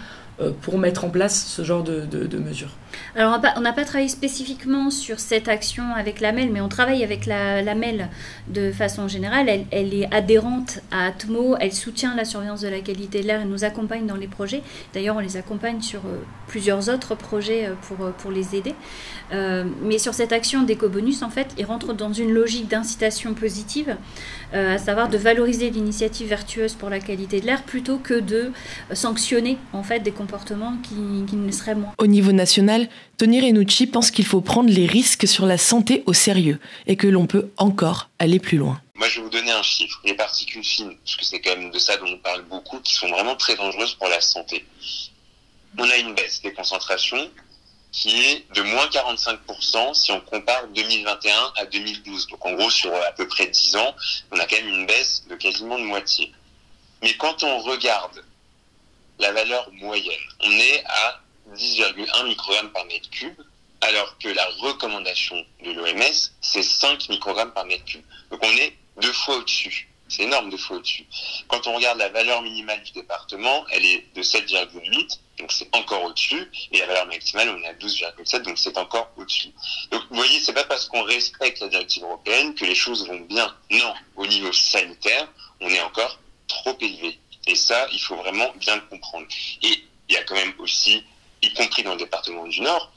pour 0.61 0.79
mettre 0.79 1.05
en 1.05 1.11
place 1.11 1.47
ce 1.47 1.65
genre 1.65 1.83
de, 1.83 2.39
mesures 2.39 2.71
Alors, 3.17 3.41
on 3.57 3.61
n'a 3.61 3.73
pas, 3.73 3.85
travaillé 3.85 4.09
spécifiquement 4.09 4.91
sur 4.91 5.19
cette 5.19 5.49
action 5.49 5.93
avec 5.95 6.21
la 6.21 6.31
MEL, 6.31 6.51
mais 6.53 6.61
on 6.61 6.69
travaille 6.69 7.03
avec 7.03 7.27
la, 7.27 7.61
la 7.61 7.75
MEL 7.75 8.09
de 8.47 8.71
façon 8.71 9.09
générale. 9.09 9.49
Elle, 9.71 9.95
est 9.95 10.13
adhérente 10.15 10.79
à 10.93 11.07
Atmo, 11.07 11.57
elle 11.59 11.73
soutient 11.73 12.15
la 12.15 12.25
surveillance 12.25 12.61
de 12.61 12.69
la 12.69 12.81
qualité 12.81 13.21
de 13.21 13.27
l'air 13.27 13.41
et 13.41 13.47
nous 13.47 13.65
accompagne 13.65 14.07
dans 14.07 14.17
les 14.17 14.29
projets. 14.29 14.63
D'ailleurs, 14.95 15.17
on 15.17 15.21
les 15.21 15.37
accompagne 15.37 15.81
sur 15.83 16.01
euh, 16.07 16.19
plusieurs 16.47 16.89
autres 16.89 17.17
projets 17.17 17.67
euh, 17.67 17.75
pour, 17.83 17.97
pour 18.13 18.31
les 18.31 18.55
aider. 18.55 18.75
mais 19.33 19.99
sur 19.99 20.15
cette 20.15 20.33
action 20.33 20.63
d'éco-bonus, 20.63 21.23
en 21.23 21.31
fait, 21.31 21.49
ils 21.59 21.65
rentrent 21.65 21.95
dans 21.95 22.13
une 22.13 22.33
logique 22.33 22.69
d'incitation 22.69 23.35
positive, 23.35 23.97
à 24.53 24.79
savoir 24.79 25.09
de 25.09 25.19
valoriser 25.19 25.71
l'initiative 25.71 26.29
vertueuse 26.29 26.75
pour 26.75 26.89
la 26.91 27.01
qualité 27.01 27.41
de 27.41 27.47
l'air 27.47 27.63
plutôt 27.63 27.99
que 27.99 28.19
de 28.21 28.53
sanctionner 28.93 29.59
en 29.73 29.83
fait 29.83 30.01
des 30.01 30.13
comportements 30.13 30.28
qui, 30.83 30.95
ne 31.37 31.47
le 31.47 31.53
seraient 31.53 31.75
moins. 31.75 31.93
Au 31.99 32.07
niveau 32.07 32.33
national, 32.33 32.89
Tony 33.17 33.41
Renucci 33.41 33.87
pense 33.87 34.11
qu'il 34.11 34.27
faut 34.27 34.41
prendre 34.41 34.71
les 34.71 34.87
risques 34.87 35.27
sur 35.27 35.47
la 35.47 35.59
santé 35.59 36.03
au 36.07 36.13
sérieux 36.13 36.59
et 36.87 36.97
que 36.97 37.07
l'on 37.07 37.27
peut 37.27 37.51
encore 37.57 38.11
aller 38.19 38.39
plus 38.39 38.59
loin. 38.59 38.81
Moi, 38.95 39.09
je 39.09 39.17
vais 39.17 39.25
vous 39.25 39.31
donner 39.31 39.53
un 39.53 39.63
chiffre. 39.63 40.01
Les 40.05 40.15
particules 40.15 40.65
fines, 40.65 40.97
parce 41.05 41.17
que 41.17 41.25
c'est 41.25 41.41
quand 41.41 41.57
même 41.57 41.71
de 41.71 41.79
ça 41.79 41.97
dont 41.97 42.07
on 42.07 42.19
parle 42.19 42.43
beaucoup, 42.43 42.79
qui 42.81 42.95
sont 42.95 43.09
vraiment 43.09 43.37
très 43.37 43.57
dangereuses 43.57 43.95
pour 43.95 44.09
la 44.09 44.21
santé. 44.21 44.65
On 45.79 45.89
a 45.89 45.97
une 45.97 46.15
baisse 46.15 46.43
des 46.43 46.53
concentrations 46.53 47.31
qui 47.91 48.11
est 48.11 48.45
de 48.55 48.63
moins 48.63 48.87
45% 48.87 49.95
si 49.95 50.13
on 50.13 50.21
compare 50.21 50.67
2021 50.75 51.53
à 51.57 51.67
2012. 51.67 52.27
Donc 52.29 52.45
en 52.45 52.53
gros, 52.53 52.71
sur 52.71 52.95
à 52.95 53.13
peu 53.13 53.27
près 53.27 53.47
10 53.47 53.77
ans, 53.77 53.95
on 54.31 54.39
a 54.39 54.47
quand 54.47 54.57
même 54.57 54.69
une 54.69 54.87
baisse 54.87 55.25
de 55.29 55.37
quasiment 55.37 55.79
de 55.79 55.85
moitié. 55.85 56.33
Mais 57.03 57.15
quand 57.15 57.43
on 57.45 57.59
regarde 57.61 58.25
la 59.19 59.33
valeur 59.33 59.71
moyenne. 59.73 60.21
On 60.41 60.51
est 60.51 60.85
à 60.85 61.21
10,1 61.55 62.27
microgrammes 62.27 62.73
par 62.73 62.85
mètre 62.87 63.11
cube, 63.11 63.41
alors 63.81 64.19
que 64.19 64.29
la 64.29 64.45
recommandation 64.61 65.37
de 65.65 65.73
l'OMS, 65.73 66.31
c'est 66.41 66.63
5 66.63 67.09
microgrammes 67.09 67.53
par 67.53 67.65
mètre 67.65 67.85
cube. 67.85 68.05
Donc 68.31 68.41
on 68.43 68.57
est 68.57 68.77
deux 69.01 69.13
fois 69.13 69.37
au-dessus. 69.37 69.89
C'est 70.09 70.23
énorme, 70.23 70.49
deux 70.49 70.57
fois 70.57 70.79
au-dessus. 70.79 71.07
Quand 71.49 71.67
on 71.67 71.75
regarde 71.75 71.99
la 71.99 72.09
valeur 72.09 72.41
minimale 72.41 72.83
du 72.83 72.93
département, 72.93 73.67
elle 73.71 73.85
est 73.85 74.07
de 74.15 74.23
7,8, 74.23 75.19
donc 75.39 75.53
c'est 75.53 75.69
encore 75.77 76.03
au-dessus, 76.05 76.51
et 76.73 76.79
la 76.79 76.87
valeur 76.87 77.07
maximale, 77.07 77.51
on 77.51 77.63
est 77.63 77.67
à 77.67 77.75
12,7, 77.75 78.43
donc 78.43 78.59
c'est 78.59 78.79
encore 78.79 79.11
au-dessus. 79.19 79.51
Donc 79.91 80.03
vous 80.09 80.17
voyez, 80.17 80.41
c'est 80.41 80.55
pas 80.55 80.65
parce 80.65 80.87
qu'on 80.87 81.03
respecte 81.03 81.61
la 81.61 81.69
directive 81.69 82.05
européenne 82.05 82.55
que 82.55 82.65
les 82.65 82.75
choses 82.75 83.07
vont 83.07 83.21
bien. 83.21 83.55
Non, 83.71 83.95
au 84.17 84.27
niveau 84.27 84.53
sanitaire, 84.53 85.29
on 85.61 85.69
est 85.69 85.81
encore 85.81 86.19
trop 86.49 86.77
élevé. 86.81 87.19
Et 87.49 87.55
ça, 87.55 87.87
il 87.93 87.99
faut 87.99 88.17
vraiment 88.17 88.53
bien 88.57 88.77
le 88.77 88.83
comprendre. 88.83 89.27
Et 89.63 89.85
il 90.09 90.15
y 90.15 90.19
a 90.19 90.23
quand 90.25 90.35
même 90.35 90.53
aussi, 90.59 91.03
y 91.43 91.53
compris 91.55 91.83
dans 91.83 91.93
le 91.93 91.99
département 91.99 92.47
du 92.47 92.61
Nord, 92.61 92.93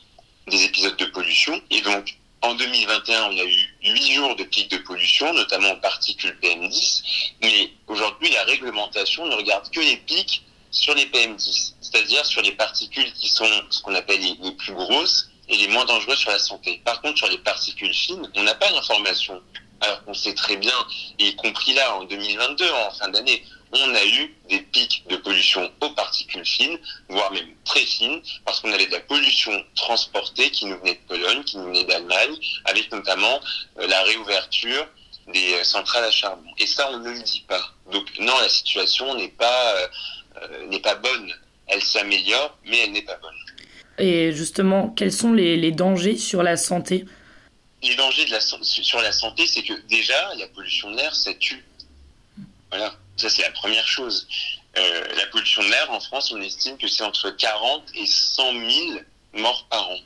des 0.47 0.65
épisodes 0.65 0.97
de 0.97 1.05
pollution. 1.05 1.59
Et 1.69 1.81
donc, 1.81 2.17
en 2.41 2.53
2021, 2.55 3.29
on 3.29 3.37
a 3.37 3.43
eu 3.43 3.75
huit 3.83 4.11
jours 4.13 4.35
de 4.35 4.43
pics 4.43 4.69
de 4.69 4.77
pollution, 4.79 5.33
notamment 5.33 5.69
en 5.69 5.77
particules 5.77 6.37
PM10. 6.41 7.03
Mais 7.41 7.71
aujourd'hui, 7.87 8.29
la 8.31 8.43
réglementation 8.43 9.25
ne 9.25 9.35
regarde 9.35 9.69
que 9.69 9.79
les 9.79 9.97
pics 9.97 10.43
sur 10.69 10.95
les 10.95 11.05
PM10, 11.05 11.73
c'est-à-dire 11.79 12.25
sur 12.25 12.41
les 12.41 12.51
particules 12.53 13.11
qui 13.13 13.29
sont 13.29 13.47
ce 13.69 13.81
qu'on 13.81 13.95
appelle 13.95 14.21
les, 14.21 14.51
plus 14.53 14.73
grosses 14.73 15.29
et 15.47 15.55
les 15.55 15.67
moins 15.67 15.85
dangereuses 15.85 16.19
sur 16.19 16.31
la 16.31 16.39
santé. 16.39 16.81
Par 16.83 17.01
contre, 17.01 17.19
sur 17.19 17.27
les 17.29 17.37
particules 17.37 17.93
fines, 17.93 18.29
on 18.35 18.43
n'a 18.43 18.55
pas 18.55 18.71
d'information. 18.71 19.41
Alors 19.81 20.03
qu'on 20.05 20.13
sait 20.13 20.35
très 20.35 20.57
bien, 20.57 20.73
y 21.19 21.35
compris 21.35 21.73
là 21.73 21.95
en 21.95 22.03
2022, 22.03 22.69
en 22.69 22.91
fin 22.91 23.09
d'année, 23.09 23.43
on 23.79 23.95
a 23.95 24.05
eu 24.05 24.33
des 24.49 24.59
pics 24.59 25.03
de 25.09 25.15
pollution 25.17 25.71
aux 25.81 25.89
particules 25.91 26.45
fines, 26.45 26.77
voire 27.09 27.31
même 27.31 27.47
très 27.63 27.81
fines, 27.81 28.21
parce 28.45 28.59
qu'on 28.59 28.71
avait 28.71 28.87
de 28.87 28.91
la 28.91 28.99
pollution 28.99 29.51
transportée 29.75 30.49
qui 30.51 30.65
nous 30.65 30.77
venait 30.79 30.95
de 30.95 31.07
Pologne, 31.07 31.43
qui 31.43 31.57
nous 31.57 31.67
venait 31.67 31.85
d'Allemagne, 31.85 32.35
avec 32.65 32.91
notamment 32.91 33.39
euh, 33.79 33.87
la 33.87 34.03
réouverture 34.03 34.87
des 35.33 35.53
euh, 35.53 35.63
centrales 35.63 36.03
à 36.03 36.11
charbon. 36.11 36.49
Et 36.57 36.67
ça, 36.67 36.89
on 36.91 36.99
ne 36.99 37.11
le 37.11 37.21
dit 37.21 37.45
pas. 37.47 37.61
Donc 37.91 38.07
non, 38.19 38.37
la 38.41 38.49
situation 38.49 39.15
n'est 39.15 39.29
pas, 39.29 39.75
euh, 39.75 40.67
n'est 40.67 40.79
pas 40.79 40.95
bonne. 40.95 41.33
Elle 41.67 41.81
s'améliore, 41.81 42.57
mais 42.65 42.79
elle 42.79 42.91
n'est 42.91 43.03
pas 43.03 43.17
bonne. 43.17 43.31
Et 43.97 44.31
justement, 44.33 44.89
quels 44.89 45.13
sont 45.13 45.31
les, 45.31 45.71
dangers 45.71 46.17
sur 46.17 46.43
la 46.43 46.57
santé? 46.57 47.05
Les 47.83 47.95
dangers 47.95 48.25
de 48.25 48.31
la, 48.31 48.41
sur 48.41 49.01
la 49.01 49.11
santé, 49.11 49.45
c'est 49.47 49.63
que 49.63 49.73
déjà, 49.87 50.33
la 50.35 50.47
pollution 50.47 50.91
de 50.91 50.97
l'air, 50.97 51.15
ça 51.15 51.33
tue. 51.35 51.63
Voilà. 52.69 52.95
Ça, 53.17 53.29
c'est 53.29 53.43
la 53.43 53.51
première 53.51 53.87
chose. 53.87 54.27
Euh, 54.77 55.03
la 55.17 55.25
pollution 55.27 55.61
de 55.63 55.69
l'air 55.69 55.91
en 55.91 55.99
France, 55.99 56.31
on 56.31 56.41
estime 56.41 56.77
que 56.77 56.87
c'est 56.87 57.03
entre 57.03 57.29
40 57.29 57.83
et 57.95 58.05
100 58.05 58.43
000 58.53 58.61
morts 59.33 59.67
par 59.69 59.89
an. 59.89 59.97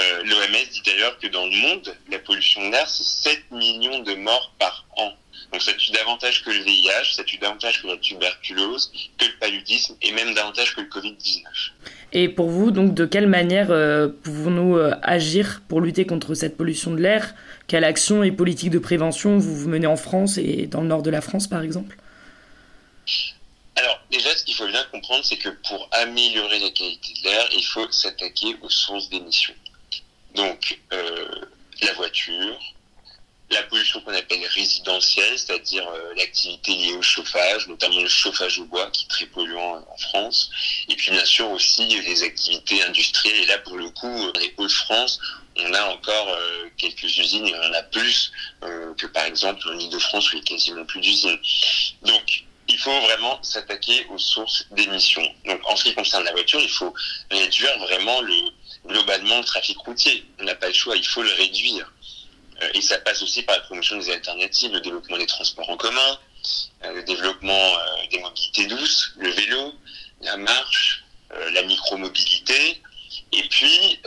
Euh, 0.00 0.22
L'OMS 0.24 0.68
dit 0.72 0.82
d'ailleurs 0.84 1.18
que 1.18 1.28
dans 1.28 1.46
le 1.46 1.56
monde, 1.56 1.96
la 2.10 2.18
pollution 2.18 2.66
de 2.66 2.72
l'air, 2.72 2.88
c'est 2.88 3.30
7 3.30 3.50
millions 3.52 4.00
de 4.00 4.14
morts 4.14 4.52
par 4.58 4.84
an. 4.96 5.12
Donc 5.52 5.62
ça 5.62 5.72
tue 5.74 5.92
davantage 5.92 6.44
que 6.44 6.50
le 6.50 6.62
VIH, 6.62 7.14
ça 7.14 7.24
tue 7.24 7.38
davantage 7.38 7.80
que 7.80 7.86
la 7.86 7.96
tuberculose, 7.96 8.92
que 9.18 9.24
le 9.24 9.32
paludisme 9.40 9.94
et 10.02 10.12
même 10.12 10.34
davantage 10.34 10.74
que 10.74 10.80
le 10.80 10.88
Covid-19. 10.88 11.44
Et 12.12 12.28
pour 12.28 12.50
vous, 12.50 12.70
donc, 12.70 12.94
de 12.94 13.06
quelle 13.06 13.28
manière 13.28 13.70
euh, 13.70 14.08
pouvons-nous 14.08 14.78
agir 15.02 15.62
pour 15.68 15.80
lutter 15.80 16.06
contre 16.06 16.34
cette 16.34 16.56
pollution 16.56 16.90
de 16.90 17.00
l'air? 17.00 17.34
Quelle 17.66 17.84
action 17.84 18.22
et 18.22 18.30
politique 18.30 18.70
de 18.70 18.78
prévention 18.78 19.38
vous, 19.38 19.56
vous 19.56 19.68
menez 19.68 19.86
en 19.86 19.96
France 19.96 20.38
et 20.38 20.66
dans 20.66 20.82
le 20.82 20.88
nord 20.88 21.02
de 21.02 21.10
la 21.10 21.20
France, 21.20 21.46
par 21.46 21.62
exemple? 21.62 21.96
Alors 23.76 24.00
déjà, 24.10 24.36
ce 24.36 24.44
qu'il 24.44 24.54
faut 24.54 24.66
bien 24.66 24.84
comprendre, 24.92 25.24
c'est 25.24 25.38
que 25.38 25.48
pour 25.68 25.88
améliorer 25.92 26.58
la 26.60 26.70
qualité 26.70 27.12
de 27.22 27.28
l'air, 27.28 27.48
il 27.56 27.64
faut 27.64 27.90
s'attaquer 27.90 28.56
aux 28.62 28.68
sources 28.68 29.08
d'émissions. 29.08 29.54
Donc 30.34 30.78
euh, 30.92 31.28
la 31.82 31.92
voiture, 31.94 32.58
la 33.50 33.62
pollution 33.64 34.00
qu'on 34.00 34.14
appelle 34.14 34.44
résidentielle, 34.54 35.38
c'est-à-dire 35.38 35.86
euh, 35.88 36.14
l'activité 36.16 36.72
liée 36.72 36.92
au 36.92 37.02
chauffage, 37.02 37.66
notamment 37.68 38.00
le 38.00 38.08
chauffage 38.08 38.58
au 38.58 38.64
bois 38.64 38.90
qui 38.90 39.04
est 39.04 39.08
très 39.08 39.26
polluant 39.26 39.84
en 39.88 39.96
France, 39.98 40.50
et 40.88 40.96
puis 40.96 41.10
bien 41.10 41.24
sûr 41.24 41.50
aussi 41.50 41.86
les 41.86 42.22
activités 42.22 42.82
industrielles. 42.82 43.40
Et 43.42 43.46
là, 43.46 43.58
pour 43.58 43.76
le 43.76 43.90
coup, 43.90 44.32
les 44.40 44.54
Hauts-de-France, 44.56 45.20
on 45.58 45.72
a 45.74 45.82
encore 45.84 46.28
euh, 46.28 46.68
quelques 46.76 47.16
usines, 47.18 47.46
et 47.46 47.54
on 47.54 47.68
en 47.68 47.72
a 47.72 47.82
plus 47.82 48.32
que 48.96 49.06
par 49.06 49.24
exemple 49.24 49.68
en 49.68 49.78
Ile-de-France 49.78 50.32
où 50.32 50.36
il 50.36 50.40
n'y 50.40 50.46
a 50.46 50.48
quasiment 50.48 50.84
plus 50.84 51.00
d'usines. 51.00 51.38
Donc 52.02 52.44
il 52.68 52.78
faut 52.78 53.00
vraiment 53.02 53.42
s'attaquer 53.42 54.06
aux 54.10 54.18
sources 54.18 54.66
d'émissions. 54.70 55.26
Donc, 55.44 55.60
en 55.68 55.76
ce 55.76 55.84
qui 55.84 55.94
concerne 55.94 56.24
la 56.24 56.32
voiture, 56.32 56.60
il 56.60 56.70
faut 56.70 56.94
réduire 57.30 57.78
vraiment 57.80 58.20
le, 58.22 58.34
globalement 58.86 59.38
le 59.38 59.44
trafic 59.44 59.78
routier. 59.78 60.24
On 60.40 60.44
n'a 60.44 60.54
pas 60.54 60.68
le 60.68 60.72
choix, 60.72 60.96
il 60.96 61.06
faut 61.06 61.22
le 61.22 61.32
réduire. 61.32 61.90
Euh, 62.62 62.70
et 62.74 62.80
ça 62.80 62.98
passe 62.98 63.22
aussi 63.22 63.42
par 63.42 63.56
la 63.56 63.62
promotion 63.62 63.98
des 63.98 64.10
alternatives, 64.10 64.72
le 64.72 64.80
développement 64.80 65.18
des 65.18 65.26
transports 65.26 65.68
en 65.68 65.76
commun, 65.76 66.18
euh, 66.84 66.92
le 66.94 67.02
développement 67.02 67.52
euh, 67.52 68.06
des 68.10 68.18
mobilités 68.18 68.66
douces, 68.66 69.12
le 69.18 69.30
vélo, 69.30 69.74
la 70.22 70.36
marche, 70.36 71.04
la 71.52 71.62
micromobilité. 71.62 72.80
Et 73.32 73.42
puis, 73.48 73.98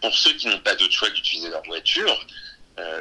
pour 0.00 0.14
ceux 0.14 0.32
qui 0.34 0.46
n'ont 0.48 0.60
pas 0.60 0.74
d'autre 0.74 0.92
choix 0.92 1.10
d'utiliser 1.10 1.50
leur 1.50 1.62
voiture, 1.64 2.26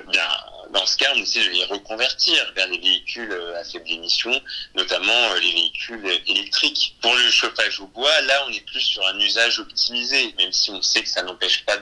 bien, 0.07 0.27
dans 0.71 0.85
ce 0.85 0.97
cas, 0.97 1.11
on 1.15 1.17
essaie 1.17 1.43
de 1.43 1.49
les 1.49 1.65
reconvertir 1.65 2.51
vers 2.55 2.67
les 2.67 2.77
véhicules 2.77 3.31
euh, 3.31 3.59
à 3.59 3.63
faible 3.63 3.89
émission, 3.89 4.31
notamment 4.75 5.13
euh, 5.13 5.39
les 5.39 5.51
véhicules 5.51 6.05
électriques. 6.27 6.95
Pour 7.01 7.13
le 7.13 7.29
chauffage 7.31 7.79
au 7.79 7.87
bois, 7.87 8.21
là, 8.21 8.43
on 8.47 8.51
est 8.51 8.65
plus 8.65 8.81
sur 8.81 9.05
un 9.07 9.19
usage 9.19 9.59
optimisé, 9.59 10.33
même 10.37 10.51
si 10.51 10.71
on 10.71 10.81
sait 10.81 11.01
que 11.01 11.09
ça 11.09 11.23
n'empêche 11.23 11.63
pas 11.65 11.77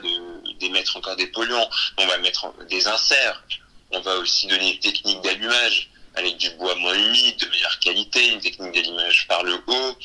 d'émettre 0.60 0.96
encore 0.96 1.16
des 1.16 1.26
polluants. 1.26 1.68
On 1.98 2.06
va 2.06 2.18
mettre 2.18 2.52
des 2.68 2.86
inserts. 2.86 3.42
On 3.90 4.00
va 4.00 4.16
aussi 4.16 4.46
donner 4.46 4.74
une 4.74 4.80
technique 4.80 5.20
d'allumage 5.22 5.90
avec 6.14 6.36
du 6.38 6.50
bois 6.50 6.74
moins 6.76 6.94
humide, 6.94 7.36
de 7.38 7.46
meilleure 7.48 7.78
qualité, 7.80 8.28
une 8.28 8.40
technique 8.40 8.72
d'allumage 8.72 9.26
par 9.28 9.42
le 9.42 9.54
haut, 9.66 9.98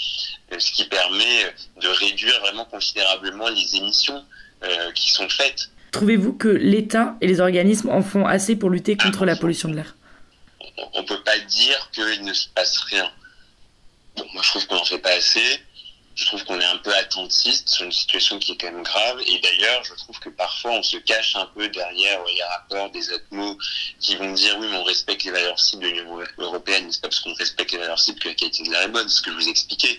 euh, 0.51 0.60
ce 0.60 0.72
qui 0.72 0.86
permet 0.86 1.53
de 1.77 1.88
réduire 1.88 2.39
vraiment 2.41 2.65
considérablement 2.65 3.48
les 3.48 3.75
émissions 3.75 4.25
qui 4.96 5.12
sont 5.12 5.30
faites. 5.30 5.70
Trouvez-vous 5.91 6.34
que 6.34 6.48
l'État 6.48 7.18
et 7.20 7.27
les 7.27 7.41
organismes 7.41 7.89
en 7.89 8.01
font 8.01 8.25
assez 8.25 8.56
pour 8.56 8.70
lutter 8.70 8.96
contre 8.96 9.25
la 9.25 9.36
pollution 9.36 9.68
de 9.70 9.75
l'air? 9.75 9.96
On 10.94 11.01
ne 11.01 11.06
peut 11.06 11.22
pas 11.24 11.38
dire 11.39 11.89
qu'il 11.91 12.24
ne 12.24 12.34
se 12.34 12.48
passe 12.50 12.77
rien. 12.80 13.12
Bon, 14.15 14.25
moi 14.34 14.41
je 14.41 14.50
trouve 14.50 14.68
qu'on 14.68 14.75
n'en 14.75 14.86
fait 14.86 15.00
pas 15.00 15.12
assez. 15.12 15.62
je 16.15 16.25
trouve 16.25 16.44
qu'on 16.46 16.60
est 16.60 16.65
un 16.65 16.77
peu 16.77 16.94
attentiste 16.96 17.70
sur 17.70 17.86
une 17.86 17.91
situation 17.91 18.39
qui 18.39 18.53
est 18.53 18.58
quand 18.58 18.72
même 18.72 18.84
grave. 18.84 19.22
Et 19.27 19.39
d'ailleurs, 19.39 19.84
je 19.84 19.94
trouve 19.96 20.20
que 20.20 20.30
parfois 20.30 20.72
on 20.72 20.84
se 20.84 20.98
cache 20.98 21.36
un 21.36 21.46
peu 21.48 21.68
derrière 21.70 22.20
les 22.25 22.44
rapports 22.44 22.89
des 22.91 23.12
atmos 23.12 23.58
qui 24.00 24.15
vont 24.15 24.32
dire 24.34 24.58
oui, 24.60 24.68
mais 24.70 24.77
on 24.77 24.84
respecte 24.84 25.24
les 25.24 25.32
valeurs 25.32 25.60
cibles 25.60 25.84
de 25.84 25.89
l'Union 25.89 26.20
européenne. 26.38 26.91
C'est 26.91 27.01
pas 27.01 27.10
parce 27.10 27.20
qu'on 27.20 27.34
respecte 27.34 27.72
les 27.72 27.80
valeurs 27.80 28.00
cibles 28.00 28.20
que 28.20 28.30
la 28.30 28.36
qualité 28.36 28.63
de 28.63 28.72
l'air 28.72 28.84
est 28.84 28.88
bonne. 28.89 29.10
C'est 29.10 29.18
ce 29.18 29.22
que 29.24 29.32
je 29.32 29.36
vous 29.36 29.50
expliquais. 29.50 29.98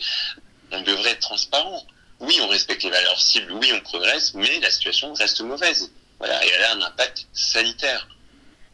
On 0.71 0.81
devrait 0.83 1.11
être 1.11 1.21
transparent. 1.21 1.85
Oui, 2.23 2.39
on 2.41 2.49
respecte 2.49 2.85
les 2.85 2.91
valeurs 2.91 3.21
cibles. 3.21 3.53
Oui, 3.53 3.73
on 3.75 3.81
progresse, 3.81 4.33
mais 4.35 4.61
la 4.61 4.71
situation 4.71 5.13
reste 5.13 5.41
mauvaise. 5.43 5.91
Voilà, 6.19 6.45
et 6.45 6.49
elle 6.57 6.65
a 6.65 6.73
un 6.75 6.83
impact 6.83 7.27
sanitaire. 7.33 8.07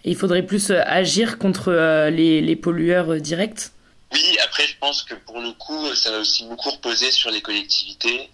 Et 0.05 0.11
il 0.11 0.17
faudrait 0.17 0.43
plus 0.43 0.71
euh, 0.71 0.83
agir 0.85 1.38
contre 1.38 1.73
euh, 1.73 2.11
les, 2.11 2.43
les 2.43 2.57
pollueurs 2.57 3.14
euh, 3.14 3.21
directs? 3.21 3.71
Oui, 4.12 4.38
après, 4.45 4.67
je 4.67 4.76
pense 4.78 5.02
que 5.02 5.14
pour 5.14 5.40
le 5.40 5.52
coup, 5.52 5.95
ça 5.95 6.11
va 6.11 6.19
aussi 6.19 6.45
beaucoup 6.45 6.71
reposer 6.71 7.11
sur 7.11 7.31
les 7.31 7.40
collectivités 7.40 8.31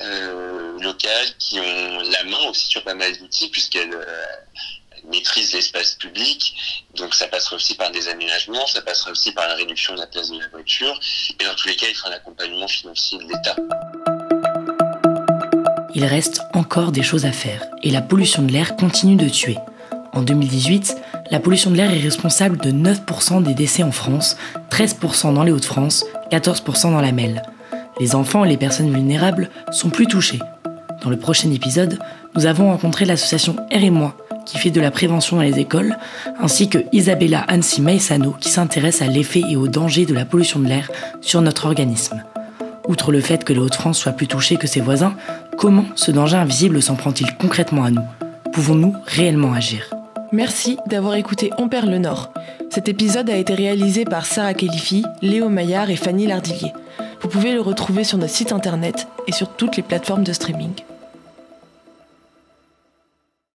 euh, 0.00 0.80
locales 0.80 1.26
qui 1.40 1.58
ont 1.58 2.00
la 2.00 2.24
main 2.24 2.48
aussi 2.48 2.68
sur 2.68 2.84
pas 2.84 2.94
mal 2.94 3.16
d'outils, 3.18 3.48
puisqu'elles 3.50 3.90
maîtrisent 5.04 5.52
l'espace 5.52 5.94
public. 5.94 6.54
Donc, 6.94 7.14
ça 7.14 7.26
passera 7.28 7.56
aussi 7.56 7.74
par 7.74 7.90
des 7.90 8.08
aménagements, 8.08 8.66
ça 8.66 8.82
passera 8.82 9.10
aussi 9.10 9.32
par 9.32 9.48
la 9.48 9.54
réduction 9.54 9.94
de 9.94 10.00
la 10.00 10.06
place 10.06 10.30
de 10.30 10.38
la 10.38 10.48
voiture. 10.48 10.98
Et 11.40 11.44
dans 11.44 11.54
tous 11.54 11.68
les 11.68 11.76
cas, 11.76 11.86
il 11.88 11.94
fera 11.94 12.10
un 12.10 12.12
accompagnement 12.12 12.68
financier 12.68 13.18
de 13.18 13.24
l'État. 13.24 13.56
Il 15.98 16.04
reste 16.04 16.42
encore 16.54 16.92
des 16.92 17.02
choses 17.02 17.26
à 17.26 17.32
faire, 17.32 17.64
et 17.82 17.90
la 17.90 18.00
pollution 18.00 18.44
de 18.44 18.52
l'air 18.52 18.76
continue 18.76 19.16
de 19.16 19.28
tuer. 19.28 19.58
En 20.12 20.22
2018, 20.22 20.96
la 21.32 21.40
pollution 21.40 21.72
de 21.72 21.76
l'air 21.76 21.92
est 21.92 21.98
responsable 21.98 22.56
de 22.58 22.70
9% 22.70 23.42
des 23.42 23.52
décès 23.52 23.82
en 23.82 23.90
France, 23.90 24.36
13% 24.70 25.34
dans 25.34 25.42
les 25.42 25.50
Hauts-de-France, 25.50 26.04
14% 26.30 26.92
dans 26.92 27.00
la 27.00 27.10
Melle. 27.10 27.42
Les 27.98 28.14
enfants 28.14 28.44
et 28.44 28.48
les 28.48 28.56
personnes 28.56 28.92
vulnérables 28.92 29.50
sont 29.72 29.90
plus 29.90 30.06
touchés. 30.06 30.38
Dans 31.02 31.10
le 31.10 31.18
prochain 31.18 31.50
épisode, 31.50 31.98
nous 32.36 32.46
avons 32.46 32.68
rencontré 32.68 33.04
l'association 33.04 33.56
R 33.72 33.82
et 33.82 33.90
moi, 33.90 34.16
qui 34.46 34.56
fait 34.56 34.70
de 34.70 34.80
la 34.80 34.92
prévention 34.92 35.38
dans 35.38 35.42
les 35.42 35.58
écoles, 35.58 35.96
ainsi 36.38 36.68
que 36.68 36.78
Isabella 36.92 37.44
Ansi 37.50 37.82
Maisano, 37.82 38.36
qui 38.38 38.50
s'intéresse 38.50 39.02
à 39.02 39.08
l'effet 39.08 39.42
et 39.50 39.56
aux 39.56 39.66
dangers 39.66 40.06
de 40.06 40.14
la 40.14 40.24
pollution 40.24 40.60
de 40.60 40.68
l'air 40.68 40.92
sur 41.20 41.42
notre 41.42 41.66
organisme. 41.66 42.22
Outre 42.88 43.12
le 43.12 43.20
fait 43.20 43.44
que 43.44 43.52
les 43.52 43.58
Hauts-de-France 43.60 43.98
soient 43.98 44.12
plus 44.12 44.26
touchés 44.26 44.56
que 44.56 44.66
ses 44.66 44.80
voisins, 44.80 45.14
comment 45.58 45.84
ce 45.94 46.10
danger 46.10 46.38
invisible 46.38 46.80
s'en 46.82 46.96
prend-il 46.96 47.36
concrètement 47.36 47.84
à 47.84 47.90
nous? 47.90 48.02
Pouvons-nous 48.52 48.94
réellement 49.04 49.52
agir? 49.52 49.90
Merci 50.32 50.78
d'avoir 50.86 51.14
écouté 51.14 51.50
On 51.58 51.68
perd 51.68 51.88
le 51.88 51.98
Nord. 51.98 52.32
Cet 52.70 52.88
épisode 52.88 53.28
a 53.28 53.36
été 53.36 53.54
réalisé 53.54 54.04
par 54.04 54.24
Sarah 54.24 54.54
Kelifi, 54.54 55.04
Léo 55.20 55.50
Maillard 55.50 55.90
et 55.90 55.96
Fanny 55.96 56.26
Lardillier. 56.26 56.72
Vous 57.20 57.28
pouvez 57.28 57.52
le 57.52 57.60
retrouver 57.60 58.04
sur 58.04 58.16
notre 58.16 58.32
site 58.32 58.52
internet 58.52 59.06
et 59.26 59.32
sur 59.32 59.48
toutes 59.48 59.76
les 59.76 59.82
plateformes 59.82 60.24
de 60.24 60.32
streaming. 60.32 60.72